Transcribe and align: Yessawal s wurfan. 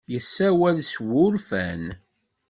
Yessawal 0.13 0.77
s 0.89 0.93
wurfan. 1.07 1.83